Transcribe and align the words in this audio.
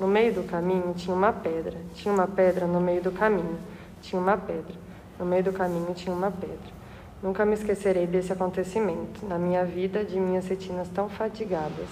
No 0.00 0.08
meio 0.08 0.32
do 0.32 0.42
caminho 0.44 0.94
tinha 0.96 1.14
uma 1.14 1.30
pedra, 1.30 1.76
tinha 1.94 2.14
uma 2.14 2.26
pedra 2.26 2.66
no 2.66 2.80
meio 2.80 3.02
do 3.02 3.12
caminho, 3.12 3.58
tinha 4.00 4.18
uma 4.18 4.34
pedra. 4.34 4.74
No 5.18 5.26
meio 5.26 5.44
do 5.44 5.52
caminho 5.52 5.92
tinha 5.94 6.16
uma 6.16 6.30
pedra. 6.30 6.80
Nunca 7.22 7.44
me 7.44 7.52
esquecerei 7.52 8.06
desse 8.06 8.32
acontecimento, 8.32 9.26
na 9.26 9.36
minha 9.36 9.62
vida 9.62 10.02
de 10.02 10.18
minhas 10.18 10.48
retinas 10.48 10.88
tão 10.88 11.10
fadigadas. 11.10 11.86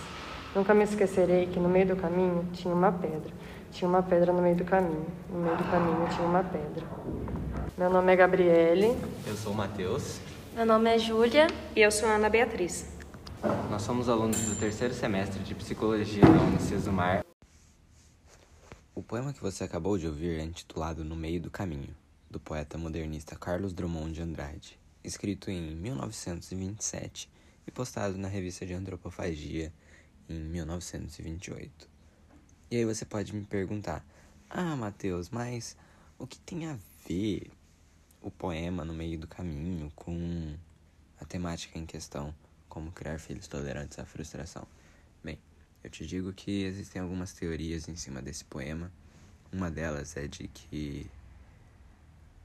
Nunca 0.57 0.73
me 0.73 0.85
esquecerei 0.85 1.49
que 1.49 1.61
no 1.61 1.69
meio 1.69 1.89
do 1.89 1.97
caminho 1.97 2.47
tinha 2.55 2.73
uma 2.73 2.91
pedra. 2.91 3.31
Tinha 3.71 3.87
uma 3.87 4.03
pedra 4.03 4.33
no 4.33 4.41
meio 4.41 4.57
do 4.57 4.65
caminho. 4.65 5.07
No 5.31 5.41
meio 5.41 5.57
do 5.59 5.65
caminho 5.65 6.09
tinha 6.09 6.27
uma 6.27 6.43
pedra. 6.43 6.87
Meu 7.77 7.91
nome 7.91 8.11
é 8.11 8.17
Gabriele. 8.17 8.97
Eu 9.27 9.37
sou 9.37 9.53
o 9.53 9.55
Matheus. 9.55 10.19
Meu 10.57 10.65
nome 10.65 10.89
é 10.89 10.99
Júlia. 10.99 11.47
E 11.77 11.83
eu 11.83 11.91
sou 11.91 12.09
a 12.09 12.13
Ana 12.13 12.31
Beatriz. 12.31 12.89
Nós 13.71 13.83
somos 13.83 14.09
alunos 14.09 14.41
do 14.47 14.59
terceiro 14.59 14.95
semestre 14.95 15.41
de 15.41 15.55
Psicologia 15.55 16.23
da 16.23 16.41
Unicesumar. 16.41 17.28
O 18.99 19.03
poema 19.05 19.33
que 19.33 19.41
você 19.41 19.63
acabou 19.63 19.97
de 19.97 20.09
ouvir 20.09 20.41
é 20.41 20.43
intitulado 20.43 21.05
No 21.05 21.15
Meio 21.15 21.41
do 21.41 21.53
Caminho, 21.53 21.95
do 22.29 22.41
poeta 22.41 22.77
modernista 22.77 23.37
Carlos 23.37 23.73
Drummond 23.73 24.13
de 24.13 24.23
Andrade, 24.23 24.77
escrito 25.05 25.53
em 25.53 25.77
1927 25.77 27.31
e 27.65 27.71
postado 27.71 28.19
na 28.19 28.27
revista 28.27 28.67
de 28.67 28.75
Antropofagia 28.75 29.73
em 30.29 30.41
1928. 30.41 31.89
E 32.73 32.77
aí 32.79 32.85
você 32.85 33.05
pode 33.05 33.33
me 33.33 33.45
perguntar: 33.45 34.05
Ah, 34.51 34.75
Matheus, 34.75 35.31
mas 35.31 35.77
o 36.19 36.27
que 36.27 36.41
tem 36.41 36.67
a 36.67 36.77
ver 37.07 37.53
o 38.21 38.33
poema 38.33 38.85
no 38.85 38.93
meio 38.93 39.17
do 39.17 39.29
caminho 39.29 39.93
com 39.95 40.57
a 41.21 41.25
temática 41.25 41.79
em 41.79 41.87
questão, 41.87 42.35
como 42.69 42.91
criar 42.91 43.21
filhos 43.21 43.47
tolerantes 43.47 43.97
à 44.01 44.05
frustração? 44.05 44.67
Eu 45.83 45.91
te 45.91 46.07
digo 46.07 46.33
que 46.33 46.65
existem 46.65 47.01
algumas 47.01 47.33
teorias 47.33 47.89
em 47.89 47.97
cima 47.97 48.21
desse 48.21 48.45
poema. 48.45 48.91
Uma 49.53 49.71
delas 49.71 50.17
é 50.17 50.27
de 50.27 50.49
que 50.49 51.11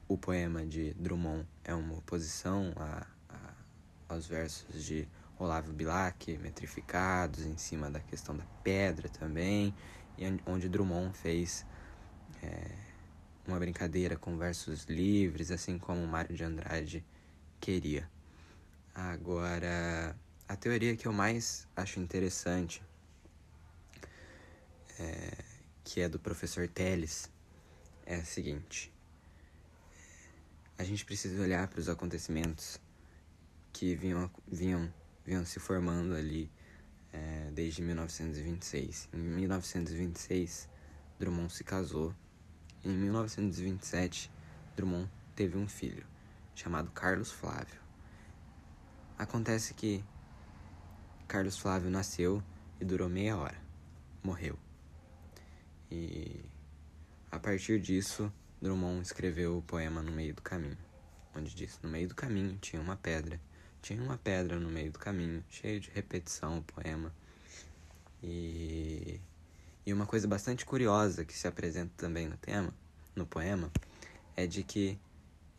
o 0.08 0.18
poema 0.18 0.66
de 0.66 0.94
Drummond 0.94 1.48
é 1.64 1.74
uma 1.74 1.96
oposição 1.96 2.72
a, 2.76 3.08
a, 3.30 3.54
aos 4.10 4.28
versos 4.28 4.84
de 4.86 5.08
Olavo 5.40 5.74
Bilac, 5.74 6.38
metrificados 6.38 7.46
em 7.46 7.58
cima 7.58 7.90
da 7.90 8.00
questão 8.00 8.38
da 8.38 8.46
pedra 8.64 9.10
também, 9.10 9.74
e 10.18 10.24
onde 10.46 10.70
Drummond 10.70 11.18
fez 11.18 11.66
é, 12.44 12.72
uma 13.48 13.60
brincadeira 13.60 14.16
com 14.16 14.38
versos 14.38 14.84
livres, 14.86 15.52
assim 15.52 15.78
como 15.80 16.06
Mário 16.08 16.36
de 16.36 16.44
Andrade 16.44 17.04
queria. 17.60 18.10
Agora, 18.94 20.16
a 20.48 20.56
teoria 20.56 20.96
que 20.96 21.08
eu 21.08 21.14
mais 21.14 21.68
acho 21.76 22.00
interessante, 22.00 22.84
é, 25.00 25.44
que 25.84 26.02
é 26.02 26.10
do 26.10 26.20
professor 26.20 26.68
Teles, 26.68 27.30
é 28.06 28.16
a 28.16 28.24
seguinte: 28.24 28.92
a 30.78 30.84
gente 30.84 31.06
precisa 31.06 31.42
olhar 31.42 31.68
para 31.68 31.80
os 31.80 31.90
acontecimentos 31.90 32.80
que 33.72 33.96
vinham, 33.96 34.30
vinham, 34.48 34.94
vinham 35.26 35.46
se 35.46 35.60
formando 35.60 36.16
ali 36.16 36.52
é, 37.12 37.50
desde 37.52 37.82
1926. 37.82 39.10
Em 39.14 39.18
1926, 39.18 40.70
Drummond 41.20 41.54
se 41.54 41.64
casou. 41.64 42.14
Em 42.84 42.90
1927, 42.90 44.30
Drummond 44.76 45.10
teve 45.36 45.58
um 45.58 45.68
filho, 45.68 46.06
chamado 46.54 46.92
Carlos 46.92 47.32
Flávio. 47.32 47.80
Acontece 49.18 49.74
que 49.74 50.04
Carlos 51.28 51.58
Flávio 51.58 51.90
nasceu 51.90 52.44
e 52.80 52.86
durou 52.86 53.08
meia 53.08 53.38
hora. 53.38 53.58
Morreu. 54.22 54.58
E 55.94 56.44
a 57.32 57.38
partir 57.38 57.80
disso, 57.80 58.34
Drummond 58.62 59.02
escreveu 59.04 59.58
o 59.58 59.62
poema 59.62 60.02
No 60.02 60.12
Meio 60.12 60.34
do 60.34 60.42
Caminho, 60.42 60.78
onde 61.36 61.54
diz: 61.54 61.80
No 61.84 61.90
meio 61.90 62.08
do 62.08 62.16
caminho 62.16 62.58
tinha 62.60 62.82
uma 62.82 62.96
pedra 62.96 63.40
tinha 63.84 64.02
uma 64.02 64.18
pedra 64.18 64.58
no 64.58 64.70
meio 64.70 64.94
do 64.94 64.98
caminho, 64.98 65.44
cheio 65.50 65.78
de 65.78 65.92
repetição 65.92 66.60
o 66.60 66.64
poema. 66.64 67.14
E, 68.24 69.20
e 69.86 69.92
uma 69.92 70.06
coisa 70.06 70.26
bastante 70.26 70.66
curiosa 70.66 71.26
que 71.26 71.38
se 71.38 71.50
apresenta 71.50 71.92
também 71.98 72.30
no 72.30 72.38
tema, 72.38 72.74
no 73.14 73.26
poema, 73.26 73.70
é 74.38 74.48
de 74.48 74.64
que 74.64 74.98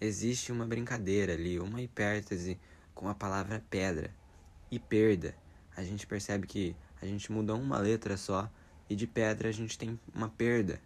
existe 0.00 0.50
uma 0.50 0.65
brincadeira 0.65 1.34
ali, 1.34 1.61
uma 1.61 1.83
hipértese 1.83 2.59
com 2.94 3.11
a 3.11 3.15
palavra 3.15 3.62
pedra 3.69 4.11
e 4.71 4.78
perda. 4.78 5.37
A 5.77 5.84
gente 5.84 6.06
percebe 6.06 6.47
que 6.47 6.75
a 7.03 7.06
gente 7.06 7.31
muda 7.31 7.55
uma 7.55 7.77
letra 7.77 8.17
só 8.17 8.50
e 8.94 8.97
de 8.97 9.09
pedra 9.09 9.49
a 9.49 9.53
gente 9.53 9.77
tem 9.77 9.99
uma 10.15 10.28
perda. 10.28 10.81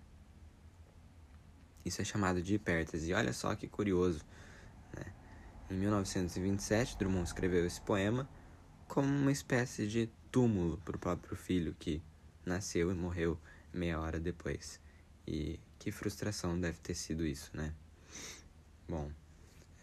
Isso 1.85 2.01
é 2.01 2.05
chamado 2.05 2.43
de 2.43 2.55
hipértese. 2.55 3.11
E 3.11 3.15
olha 3.15 3.35
só 3.35 3.55
que 3.55 3.69
curioso. 3.69 4.25
Em 5.71 5.75
1927, 5.75 6.97
Drummond 6.97 7.27
escreveu 7.27 7.67
esse 7.67 7.83
poema 7.83 8.27
como 8.87 9.07
uma 9.07 9.31
espécie 9.31 9.87
de 9.87 10.09
túmulo 10.33 10.79
para 10.79 10.97
o 10.97 10.99
próprio 10.99 11.37
filho 11.37 11.77
que 11.79 12.03
nasceu 12.47 12.91
e 12.91 12.95
morreu 12.95 13.39
meia 13.75 14.01
hora 14.01 14.19
depois. 14.19 14.81
E 15.27 15.61
que 15.79 15.93
frustração 15.93 16.59
deve 16.59 16.79
ter 16.79 16.95
sido 16.95 17.27
isso, 17.27 17.51
né? 17.55 17.75
Bom, 18.89 19.13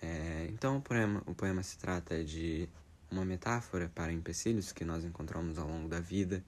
é, 0.01 0.47
então 0.49 0.77
o 0.77 0.81
poema, 0.81 1.21
o 1.27 1.35
poema 1.35 1.61
se 1.61 1.77
trata 1.77 2.23
de 2.23 2.67
uma 3.11 3.23
metáfora 3.23 3.87
para 3.93 4.11
empecilhos 4.11 4.71
que 4.71 4.83
nós 4.83 5.03
encontramos 5.03 5.59
ao 5.59 5.67
longo 5.67 5.87
da 5.87 5.99
vida 5.99 6.43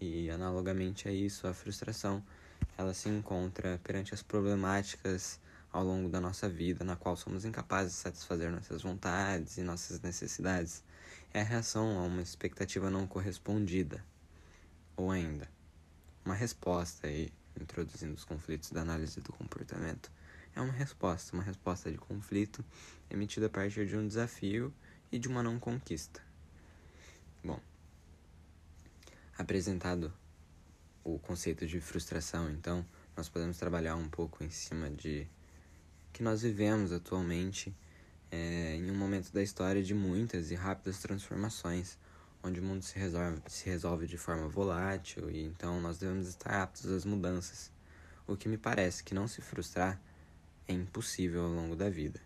e 0.00 0.30
analogamente 0.30 1.08
a 1.08 1.12
isso 1.12 1.46
a 1.46 1.54
frustração 1.54 2.22
ela 2.76 2.94
se 2.94 3.08
encontra 3.08 3.80
perante 3.82 4.14
as 4.14 4.22
problemáticas 4.22 5.40
ao 5.72 5.84
longo 5.84 6.08
da 6.08 6.20
nossa 6.20 6.48
vida, 6.48 6.84
na 6.84 6.96
qual 6.96 7.16
somos 7.16 7.44
incapazes 7.44 7.92
de 7.92 7.98
satisfazer 7.98 8.50
nossas 8.50 8.82
vontades 8.82 9.58
e 9.58 9.62
nossas 9.62 10.00
necessidades, 10.00 10.82
é 11.32 11.40
a 11.40 11.44
reação 11.44 11.98
a 11.98 12.02
uma 12.04 12.22
expectativa 12.22 12.88
não 12.88 13.06
correspondida, 13.06 14.02
ou 14.96 15.10
ainda, 15.10 15.48
uma 16.24 16.34
resposta 16.34 17.06
aí, 17.06 17.32
introduzindo 17.60 18.14
os 18.14 18.24
conflitos 18.24 18.70
da 18.70 18.80
análise 18.80 19.20
do 19.20 19.32
comportamento, 19.32 20.10
é 20.54 20.60
uma 20.60 20.72
resposta, 20.72 21.36
uma 21.36 21.42
resposta 21.42 21.90
de 21.90 21.98
conflito 21.98 22.64
emitida 23.10 23.46
a 23.46 23.50
partir 23.50 23.86
de 23.86 23.96
um 23.96 24.06
desafio 24.06 24.72
e 25.12 25.18
de 25.18 25.28
uma 25.28 25.42
não 25.42 25.58
conquista. 25.58 26.20
Bom, 27.44 27.60
apresentado 29.38 30.12
o 31.04 31.18
conceito 31.18 31.66
de 31.66 31.80
frustração, 31.80 32.50
então, 32.50 32.84
nós 33.16 33.28
podemos 33.28 33.56
trabalhar 33.56 33.96
um 33.96 34.08
pouco 34.08 34.44
em 34.44 34.50
cima 34.50 34.90
de 34.90 35.26
que 36.12 36.22
nós 36.22 36.42
vivemos 36.42 36.92
atualmente 36.92 37.74
é, 38.30 38.74
em 38.74 38.90
um 38.90 38.94
momento 38.94 39.32
da 39.32 39.42
história 39.42 39.82
de 39.82 39.94
muitas 39.94 40.50
e 40.50 40.54
rápidas 40.54 40.98
transformações, 40.98 41.96
onde 42.42 42.60
o 42.60 42.62
mundo 42.62 42.82
se 42.82 42.98
resolve, 42.98 43.40
se 43.46 43.66
resolve 43.68 44.06
de 44.06 44.18
forma 44.18 44.48
volátil 44.48 45.30
e 45.30 45.44
então 45.44 45.80
nós 45.80 45.98
devemos 45.98 46.28
estar 46.28 46.62
aptos 46.62 46.90
às 46.90 47.04
mudanças. 47.04 47.70
O 48.26 48.36
que 48.36 48.48
me 48.48 48.58
parece 48.58 49.02
que 49.02 49.14
não 49.14 49.26
se 49.26 49.40
frustrar 49.40 50.00
é 50.66 50.72
impossível 50.72 51.44
ao 51.44 51.50
longo 51.50 51.74
da 51.74 51.88
vida, 51.88 52.20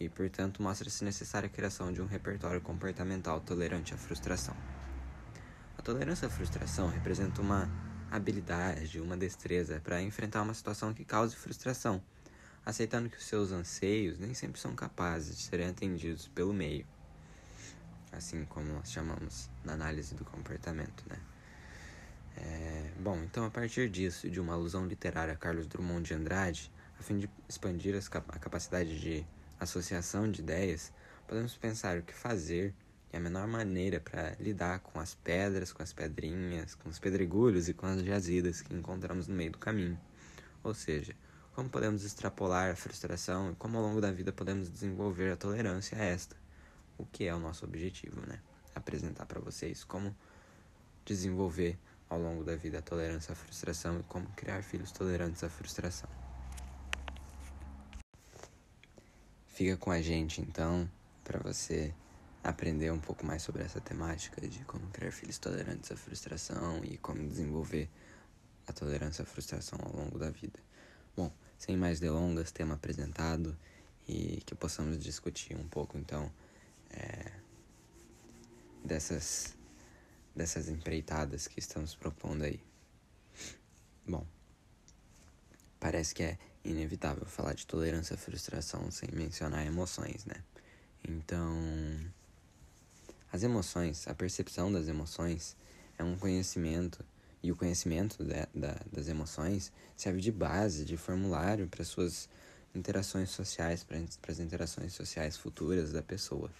e 0.00 0.08
portanto 0.08 0.62
mostra-se 0.62 1.04
necessária 1.04 1.46
a 1.46 1.50
criação 1.50 1.92
de 1.92 2.00
um 2.00 2.06
repertório 2.06 2.60
comportamental 2.60 3.40
tolerante 3.40 3.92
à 3.92 3.98
frustração. 3.98 4.56
Tolerância 5.86 6.26
à 6.26 6.28
frustração 6.28 6.88
representa 6.88 7.40
uma 7.40 7.70
habilidade, 8.10 9.00
uma 9.00 9.16
destreza 9.16 9.80
para 9.84 10.02
enfrentar 10.02 10.42
uma 10.42 10.52
situação 10.52 10.92
que 10.92 11.04
cause 11.04 11.36
frustração 11.36 12.02
aceitando 12.64 13.08
que 13.08 13.16
os 13.16 13.24
seus 13.24 13.52
anseios 13.52 14.18
nem 14.18 14.34
sempre 14.34 14.60
são 14.60 14.74
capazes 14.74 15.36
de 15.36 15.42
serem 15.44 15.68
atendidos 15.68 16.26
pelo 16.26 16.52
meio, 16.52 16.84
assim 18.10 18.44
como 18.46 18.66
nós 18.72 18.90
chamamos 18.90 19.48
na 19.62 19.74
análise 19.74 20.12
do 20.16 20.24
comportamento, 20.24 21.04
né? 21.08 21.20
É, 22.36 22.90
bom, 22.98 23.18
então 23.18 23.44
a 23.44 23.50
partir 23.50 23.88
disso, 23.88 24.28
de 24.28 24.40
uma 24.40 24.54
alusão 24.54 24.88
literária 24.88 25.34
a 25.34 25.36
Carlos 25.36 25.68
Drummond 25.68 26.02
de 26.02 26.14
Andrade, 26.14 26.72
a 26.98 27.02
fim 27.04 27.16
de 27.16 27.30
expandir 27.48 27.94
a 27.94 28.38
capacidade 28.40 28.98
de 28.98 29.24
associação 29.60 30.28
de 30.28 30.40
ideias, 30.40 30.92
podemos 31.28 31.56
pensar 31.56 31.96
o 31.96 32.02
que 32.02 32.12
fazer 32.12 32.74
e 33.12 33.16
a 33.16 33.20
menor 33.20 33.46
maneira 33.46 34.00
para 34.00 34.36
lidar 34.40 34.80
com 34.80 34.98
as 34.98 35.14
pedras, 35.14 35.72
com 35.72 35.82
as 35.82 35.92
pedrinhas, 35.92 36.74
com 36.74 36.88
os 36.88 36.98
pedregulhos 36.98 37.68
e 37.68 37.74
com 37.74 37.86
as 37.86 38.02
jazidas 38.02 38.60
que 38.60 38.74
encontramos 38.74 39.28
no 39.28 39.34
meio 39.34 39.52
do 39.52 39.58
caminho. 39.58 39.98
Ou 40.62 40.74
seja, 40.74 41.14
como 41.54 41.70
podemos 41.70 42.04
extrapolar 42.04 42.70
a 42.70 42.76
frustração 42.76 43.52
e 43.52 43.54
como 43.56 43.78
ao 43.78 43.84
longo 43.84 44.00
da 44.00 44.12
vida 44.12 44.32
podemos 44.32 44.68
desenvolver 44.68 45.32
a 45.32 45.36
tolerância 45.36 45.96
a 45.96 46.04
esta, 46.04 46.36
o 46.98 47.06
que 47.06 47.24
é 47.24 47.34
o 47.34 47.38
nosso 47.38 47.64
objetivo, 47.64 48.20
né? 48.26 48.40
Apresentar 48.74 49.24
para 49.26 49.40
vocês 49.40 49.82
como 49.82 50.14
desenvolver 51.04 51.78
ao 52.10 52.20
longo 52.20 52.44
da 52.44 52.54
vida 52.56 52.78
a 52.78 52.82
tolerância 52.82 53.32
à 53.32 53.34
frustração 53.34 54.00
e 54.00 54.02
como 54.02 54.26
criar 54.36 54.62
filhos 54.62 54.92
tolerantes 54.92 55.42
à 55.42 55.48
frustração. 55.48 56.10
Fica 59.46 59.76
com 59.76 59.90
a 59.90 60.02
gente 60.02 60.42
então 60.42 60.90
para 61.24 61.38
você 61.38 61.94
aprender 62.50 62.92
um 62.92 63.00
pouco 63.00 63.26
mais 63.26 63.42
sobre 63.42 63.62
essa 63.62 63.80
temática 63.80 64.40
de 64.46 64.60
como 64.64 64.86
criar 64.88 65.10
filhos 65.10 65.38
tolerantes 65.38 65.90
à 65.90 65.96
frustração 65.96 66.84
e 66.84 66.96
como 66.98 67.26
desenvolver 67.28 67.88
a 68.66 68.72
tolerância 68.72 69.22
à 69.22 69.26
frustração 69.26 69.78
ao 69.82 69.92
longo 69.92 70.18
da 70.18 70.30
vida. 70.30 70.58
Bom, 71.16 71.32
sem 71.58 71.76
mais 71.76 71.98
delongas, 71.98 72.52
tema 72.52 72.74
apresentado 72.74 73.56
e 74.06 74.42
que 74.46 74.54
possamos 74.54 75.02
discutir 75.02 75.56
um 75.56 75.66
pouco 75.66 75.98
então 75.98 76.30
é, 76.90 77.32
dessas 78.84 79.56
dessas 80.34 80.68
empreitadas 80.68 81.48
que 81.48 81.58
estamos 81.58 81.94
propondo 81.94 82.44
aí. 82.44 82.60
Bom, 84.06 84.24
parece 85.80 86.14
que 86.14 86.22
é 86.22 86.38
inevitável 86.62 87.24
falar 87.26 87.54
de 87.54 87.66
tolerância 87.66 88.14
à 88.14 88.18
frustração 88.18 88.90
sem 88.90 89.08
mencionar 89.12 89.66
emoções, 89.66 90.24
né? 90.26 90.44
Então, 91.08 91.50
as 93.36 93.42
emoções, 93.42 94.08
a 94.08 94.14
percepção 94.14 94.72
das 94.72 94.88
emoções 94.88 95.54
é 95.98 96.02
um 96.02 96.16
conhecimento 96.16 97.04
e 97.42 97.52
o 97.52 97.56
conhecimento 97.56 98.24
da, 98.24 98.48
da, 98.54 98.80
das 98.90 99.08
emoções 99.08 99.70
serve 99.94 100.22
de 100.22 100.32
base, 100.32 100.86
de 100.86 100.96
formulário 100.96 101.68
para 101.68 101.84
suas 101.84 102.30
interações 102.74 103.28
sociais, 103.28 103.84
para 103.84 103.98
as 104.32 104.40
interações 104.40 104.94
sociais 104.94 105.36
futuras 105.36 105.92
da 105.92 106.02
pessoa. 106.02 106.50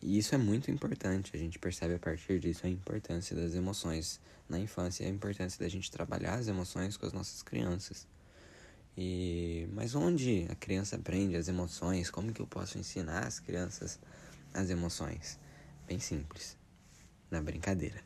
E 0.00 0.16
isso 0.16 0.34
é 0.34 0.38
muito 0.38 0.70
importante, 0.70 1.36
a 1.36 1.38
gente 1.38 1.58
percebe 1.58 1.94
a 1.94 1.98
partir 1.98 2.40
disso 2.40 2.66
a 2.66 2.70
importância 2.70 3.36
das 3.36 3.54
emoções 3.54 4.20
na 4.48 4.58
infância, 4.58 5.06
a 5.06 5.10
importância 5.10 5.62
da 5.62 5.68
gente 5.68 5.90
trabalhar 5.90 6.36
as 6.36 6.48
emoções 6.48 6.96
com 6.96 7.04
as 7.04 7.12
nossas 7.12 7.42
crianças. 7.42 8.06
E 8.96 9.68
mas 9.74 9.94
onde 9.94 10.46
a 10.50 10.54
criança 10.54 10.96
aprende 10.96 11.36
as 11.36 11.46
emoções? 11.46 12.10
Como 12.10 12.32
que 12.32 12.40
eu 12.40 12.46
posso 12.46 12.78
ensinar 12.78 13.26
as 13.26 13.38
crianças 13.38 13.98
as 14.54 14.70
emoções? 14.70 15.41
Bem 15.92 16.00
simples, 16.00 16.56
na 17.30 17.42
brincadeira. 17.42 18.02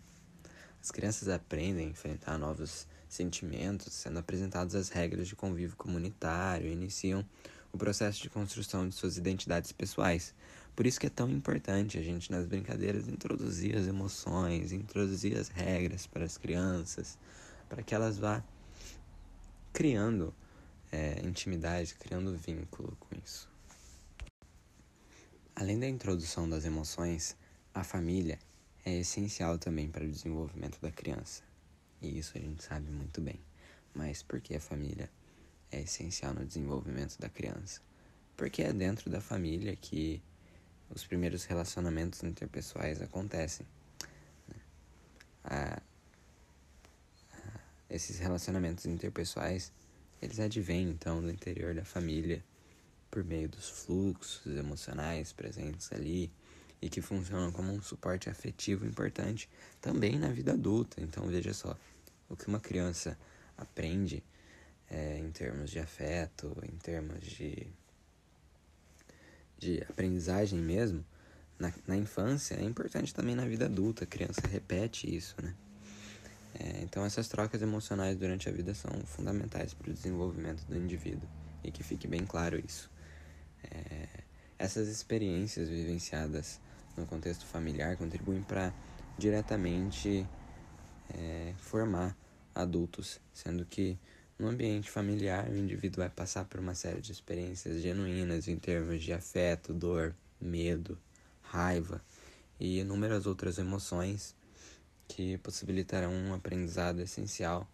As 0.82 0.90
crianças 0.90 1.28
aprendem 1.28 1.86
a 1.86 1.90
enfrentar 1.90 2.36
novos 2.36 2.84
sentimentos, 3.08 3.92
sendo 3.92 4.18
apresentadas 4.18 4.74
as 4.74 4.88
regras 4.88 5.28
de 5.28 5.36
convívio 5.36 5.76
comunitário, 5.76 6.66
iniciam 6.66 7.24
o 7.72 7.78
processo 7.78 8.20
de 8.20 8.28
construção 8.28 8.88
de 8.88 8.92
suas 8.96 9.16
identidades 9.16 9.70
pessoais. 9.70 10.34
Por 10.74 10.84
isso 10.84 10.98
que 10.98 11.06
é 11.06 11.10
tão 11.10 11.30
importante 11.30 11.96
a 11.96 12.02
gente 12.02 12.28
nas 12.28 12.44
brincadeiras 12.44 13.06
introduzir 13.06 13.76
as 13.76 13.86
emoções, 13.86 14.72
introduzir 14.72 15.38
as 15.38 15.46
regras 15.46 16.08
para 16.08 16.24
as 16.24 16.36
crianças, 16.36 17.16
para 17.68 17.84
que 17.84 17.94
elas 17.94 18.18
vá 18.18 18.42
criando 19.72 20.34
é, 20.90 21.20
intimidade, 21.24 21.94
criando 21.94 22.36
vínculo 22.36 22.96
com 22.98 23.14
isso. 23.24 23.48
Além 25.54 25.78
da 25.78 25.86
introdução 25.86 26.50
das 26.50 26.64
emoções, 26.64 27.36
a 27.76 27.84
família 27.84 28.38
é 28.86 29.00
essencial 29.00 29.58
também 29.58 29.86
para 29.86 30.02
o 30.02 30.10
desenvolvimento 30.10 30.80
da 30.80 30.90
criança. 30.90 31.42
E 32.00 32.18
isso 32.18 32.32
a 32.36 32.40
gente 32.40 32.64
sabe 32.64 32.90
muito 32.90 33.20
bem. 33.20 33.38
Mas 33.94 34.22
por 34.22 34.40
que 34.40 34.56
a 34.56 34.60
família 34.60 35.10
é 35.70 35.82
essencial 35.82 36.32
no 36.32 36.46
desenvolvimento 36.46 37.18
da 37.18 37.28
criança? 37.28 37.82
Porque 38.34 38.62
é 38.62 38.72
dentro 38.72 39.10
da 39.10 39.20
família 39.20 39.76
que 39.76 40.22
os 40.88 41.04
primeiros 41.04 41.44
relacionamentos 41.44 42.22
interpessoais 42.22 43.02
acontecem. 43.02 43.66
Né? 44.48 44.56
A, 45.44 45.82
a, 47.34 47.60
esses 47.90 48.18
relacionamentos 48.18 48.86
interpessoais, 48.86 49.70
eles 50.22 50.40
advêm 50.40 50.88
então 50.88 51.20
do 51.20 51.30
interior 51.30 51.74
da 51.74 51.84
família 51.84 52.42
por 53.10 53.22
meio 53.22 53.50
dos 53.50 53.68
fluxos 53.68 54.56
emocionais 54.56 55.30
presentes 55.34 55.92
ali 55.92 56.32
e 56.80 56.88
que 56.88 57.00
funcionam 57.00 57.50
como 57.50 57.72
um 57.72 57.80
suporte 57.80 58.28
afetivo 58.28 58.86
importante 58.86 59.48
também 59.80 60.18
na 60.18 60.28
vida 60.28 60.52
adulta. 60.52 61.00
Então 61.00 61.26
veja 61.26 61.52
só, 61.54 61.76
o 62.28 62.36
que 62.36 62.46
uma 62.48 62.60
criança 62.60 63.18
aprende 63.56 64.22
é, 64.90 65.18
em 65.18 65.30
termos 65.30 65.70
de 65.70 65.78
afeto, 65.78 66.56
em 66.62 66.76
termos 66.76 67.20
de 67.20 67.66
de 69.58 69.82
aprendizagem 69.88 70.58
mesmo, 70.58 71.04
na, 71.58 71.72
na 71.86 71.96
infância, 71.96 72.54
é 72.54 72.62
importante 72.62 73.14
também 73.14 73.34
na 73.34 73.46
vida 73.46 73.64
adulta. 73.64 74.04
A 74.04 74.06
criança 74.06 74.46
repete 74.46 75.14
isso, 75.14 75.34
né? 75.42 75.54
É, 76.58 76.82
então, 76.82 77.04
essas 77.04 77.28
trocas 77.28 77.60
emocionais 77.60 78.16
durante 78.16 78.48
a 78.48 78.52
vida 78.52 78.74
são 78.74 78.90
fundamentais 79.04 79.74
para 79.74 79.90
o 79.90 79.94
desenvolvimento 79.94 80.64
do 80.64 80.76
indivíduo. 80.76 81.28
E 81.62 81.70
que 81.70 81.82
fique 81.82 82.06
bem 82.06 82.24
claro 82.24 82.62
isso. 82.64 82.90
É, 83.64 84.08
essas 84.58 84.88
experiências 84.88 85.68
vivenciadas 85.68 86.60
no 86.96 87.06
contexto 87.06 87.44
familiar 87.44 87.96
contribuem 87.96 88.42
para 88.42 88.72
diretamente 89.18 90.26
é, 91.14 91.54
formar 91.58 92.16
adultos, 92.54 93.20
sendo 93.32 93.64
que 93.64 93.98
no 94.38 94.48
ambiente 94.48 94.90
familiar, 94.90 95.48
o 95.48 95.56
indivíduo 95.56 96.02
vai 96.02 96.10
passar 96.10 96.44
por 96.44 96.60
uma 96.60 96.74
série 96.74 97.00
de 97.00 97.10
experiências 97.10 97.80
genuínas 97.80 98.48
em 98.48 98.58
termos 98.58 99.02
de 99.02 99.12
afeto, 99.14 99.72
dor, 99.72 100.14
medo, 100.38 100.98
raiva 101.40 102.04
e 102.60 102.80
inúmeras 102.80 103.26
outras 103.26 103.56
emoções 103.56 104.34
que 105.08 105.38
possibilitarão 105.38 106.12
um 106.12 106.34
aprendizado 106.34 107.00
essencial 107.00 107.66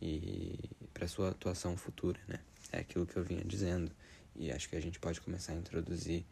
e 0.00 0.58
para 0.94 1.06
sua 1.06 1.30
atuação 1.30 1.76
futura, 1.76 2.18
né? 2.26 2.40
É 2.72 2.78
aquilo 2.78 3.06
que 3.06 3.16
eu 3.16 3.24
vinha 3.24 3.44
dizendo 3.44 3.92
e 4.34 4.50
acho 4.50 4.70
que 4.70 4.76
a 4.76 4.80
gente 4.80 4.98
pode 4.98 5.20
começar 5.20 5.52
a 5.52 5.56
introduzir 5.56 6.24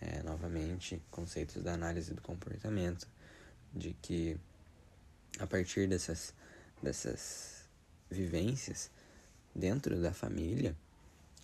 é, 0.00 0.22
novamente 0.22 1.02
conceitos 1.10 1.62
da 1.62 1.74
análise 1.74 2.14
do 2.14 2.22
comportamento, 2.22 3.06
de 3.72 3.94
que 4.02 4.36
a 5.38 5.46
partir 5.46 5.88
dessas 5.88 6.34
dessas 6.82 7.68
vivências 8.10 8.90
dentro 9.54 10.00
da 10.00 10.12
família, 10.12 10.74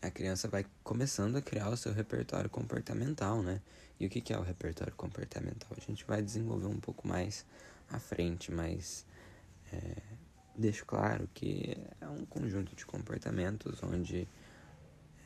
a 0.00 0.10
criança 0.10 0.48
vai 0.48 0.64
começando 0.82 1.36
a 1.36 1.42
criar 1.42 1.68
o 1.68 1.76
seu 1.76 1.92
repertório 1.92 2.48
comportamental, 2.48 3.42
né? 3.42 3.60
E 3.98 4.06
o 4.06 4.10
que 4.10 4.32
é 4.32 4.38
o 4.38 4.42
repertório 4.42 4.94
comportamental? 4.94 5.70
A 5.76 5.80
gente 5.80 6.04
vai 6.04 6.22
desenvolver 6.22 6.66
um 6.66 6.78
pouco 6.78 7.08
mais 7.08 7.46
à 7.90 7.98
frente, 7.98 8.52
mas 8.52 9.06
é, 9.72 10.02
deixo 10.54 10.84
claro 10.84 11.28
que 11.32 11.76
é 12.00 12.08
um 12.08 12.24
conjunto 12.26 12.76
de 12.76 12.84
comportamentos 12.84 13.82
onde 13.82 14.28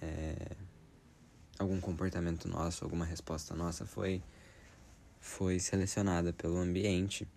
é, 0.00 0.56
algum 1.62 1.80
comportamento 1.80 2.48
nosso, 2.48 2.84
alguma 2.84 3.04
resposta 3.04 3.54
nossa 3.54 3.84
foi, 3.86 4.22
foi 5.20 5.58
selecionada 5.58 6.32
pelo 6.32 6.56
ambiente, 6.56 7.28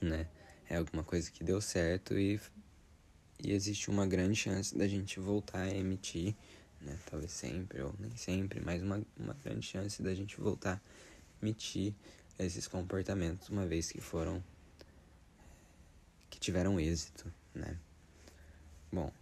né? 0.00 0.26
É 0.68 0.76
alguma 0.76 1.04
coisa 1.04 1.30
que 1.30 1.44
deu 1.44 1.60
certo 1.60 2.18
e 2.18 2.40
e 3.42 3.52
existe 3.52 3.90
uma 3.90 4.06
grande 4.06 4.34
chance 4.34 4.76
da 4.76 4.88
gente 4.88 5.20
voltar 5.20 5.62
a 5.62 5.70
emitir, 5.70 6.34
né? 6.80 6.98
Talvez 7.08 7.30
sempre 7.30 7.82
ou 7.82 7.94
nem 7.98 8.16
sempre, 8.16 8.60
mas 8.60 8.82
uma, 8.82 9.02
uma 9.16 9.34
grande 9.34 9.66
chance 9.66 10.02
da 10.02 10.14
gente 10.14 10.40
voltar 10.40 10.80
a 10.80 11.44
emitir 11.44 11.94
esses 12.38 12.66
comportamentos 12.66 13.48
uma 13.50 13.66
vez 13.66 13.92
que 13.92 14.00
foram 14.00 14.42
que 16.30 16.40
tiveram 16.40 16.80
êxito, 16.80 17.30
né? 17.54 17.78
Bom, 18.90 19.12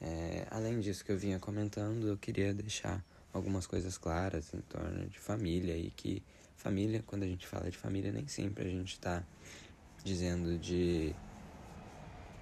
é, 0.00 0.46
além 0.50 0.80
disso 0.80 1.04
que 1.04 1.12
eu 1.12 1.18
vinha 1.18 1.38
comentando, 1.38 2.08
eu 2.08 2.16
queria 2.16 2.54
deixar 2.54 3.04
algumas 3.32 3.66
coisas 3.66 3.96
claras 3.96 4.52
em 4.54 4.60
torno 4.60 5.06
de 5.06 5.18
família 5.18 5.76
e 5.76 5.90
que 5.90 6.22
família, 6.56 7.02
quando 7.06 7.22
a 7.22 7.26
gente 7.26 7.46
fala 7.46 7.70
de 7.70 7.76
família, 7.76 8.12
nem 8.12 8.26
sempre 8.26 8.66
a 8.66 8.70
gente 8.70 8.92
está 8.92 9.24
dizendo 10.04 10.58
de 10.58 11.14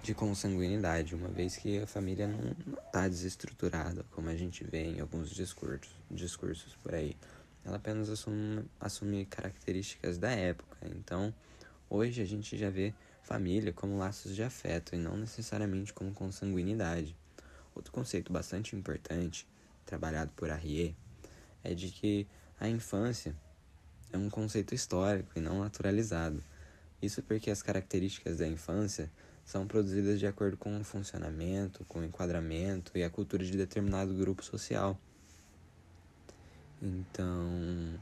de 0.03 0.15
consanguinidade, 0.15 1.15
uma 1.15 1.29
vez 1.29 1.57
que 1.57 1.81
a 1.81 1.87
família 1.87 2.27
não 2.27 2.55
está 2.87 3.09
desestruturada, 3.09 4.05
como 4.13 4.29
a 4.29 4.37
gente 4.37 4.65
vê 4.65 4.85
em 4.85 5.01
alguns 5.01 5.31
discursos, 5.31 5.91
discursos 6.11 6.75
por 6.77 6.95
aí. 6.95 7.17
Ela 7.65 7.77
apenas 7.77 8.09
assume, 8.09 8.65
assume 8.81 9.27
características 9.27 10.17
da 10.17 10.31
época. 10.31 10.79
Então, 10.87 11.35
hoje 11.91 12.23
a 12.23 12.25
gente 12.25 12.57
já 12.57 12.71
vê 12.71 12.95
família 13.23 13.73
como 13.73 13.99
laços 13.99 14.35
de 14.35 14.43
afeto 14.43 14.95
e 14.95 14.99
não 14.99 15.17
necessariamente 15.17 15.93
como 15.93 16.13
consanguinidade. 16.13 17.15
Outro 17.75 17.93
conceito 17.93 18.33
bastante 18.33 18.75
importante, 18.75 19.47
trabalhado 19.89 20.31
por 20.37 20.51
Arrier, 20.51 20.95
é 21.65 21.75
de 21.75 21.89
que 21.89 22.27
a 22.61 22.69
infância 22.69 23.35
é 24.13 24.19
um 24.19 24.29
conceito 24.29 24.75
histórico 24.75 25.31
e 25.35 25.41
não 25.41 25.61
naturalizado. 25.61 26.45
Isso 27.01 27.23
porque 27.23 27.51
as 27.51 27.63
características 27.63 28.39
da 28.39 28.47
infância 28.47 29.11
são 29.45 29.67
produzidas 29.67 30.19
de 30.19 30.27
acordo 30.27 30.57
com 30.57 30.79
o 30.79 30.85
funcionamento, 30.85 31.85
com 31.87 32.01
o 32.01 32.05
enquadramento 32.05 32.93
e 32.97 33.03
a 33.03 33.09
cultura 33.09 33.45
de 33.45 33.57
determinado 33.57 34.13
grupo 34.15 34.45
social. 34.45 34.99
Então, 36.83 37.99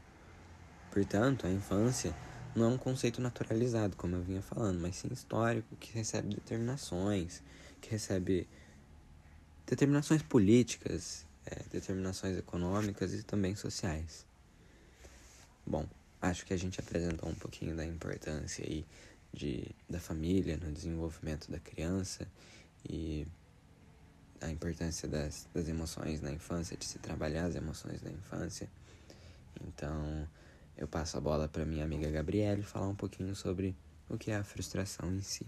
portanto, 0.91 1.47
a 1.47 1.49
infância 1.49 2.13
não 2.55 2.65
é 2.65 2.67
um 2.69 2.77
conceito 2.77 3.21
naturalizado, 3.21 3.95
como 3.95 4.15
eu 4.15 4.23
vinha 4.23 4.41
falando, 4.41 4.79
mas 4.79 4.95
sim 4.95 5.09
histórico, 5.11 5.75
que 5.77 5.93
recebe 5.93 6.35
determinações, 6.35 7.43
que 7.79 7.91
recebe 7.91 8.47
determinações 9.67 10.23
políticas, 10.23 11.26
é, 11.49 11.63
determinações 11.71 12.37
econômicas 12.37 13.13
e 13.13 13.23
também 13.23 13.55
sociais. 13.55 14.25
Bom, 15.65 15.87
acho 16.21 16.45
que 16.45 16.53
a 16.53 16.57
gente 16.57 16.79
apresentou 16.79 17.29
um 17.29 17.35
pouquinho 17.35 17.75
da 17.75 17.85
importância 17.85 18.65
aí 18.65 18.85
de, 19.33 19.65
da 19.89 19.99
família, 19.99 20.57
no 20.57 20.71
desenvolvimento 20.71 21.49
da 21.49 21.59
criança 21.59 22.27
e 22.87 23.25
a 24.41 24.49
importância 24.49 25.07
das, 25.07 25.47
das 25.53 25.67
emoções 25.67 26.21
na 26.21 26.31
infância, 26.31 26.77
de 26.77 26.85
se 26.85 26.99
trabalhar 26.99 27.45
as 27.45 27.55
emoções 27.55 28.01
na 28.01 28.11
infância. 28.11 28.69
Então, 29.61 30.27
eu 30.77 30.87
passo 30.87 31.17
a 31.17 31.21
bola 31.21 31.47
para 31.47 31.65
minha 31.65 31.83
amiga 31.83 32.09
Gabriele 32.11 32.61
falar 32.61 32.87
um 32.87 32.95
pouquinho 32.95 33.35
sobre 33.35 33.75
o 34.09 34.17
que 34.17 34.31
é 34.31 34.35
a 34.35 34.43
frustração 34.43 35.11
em 35.13 35.21
si. 35.21 35.47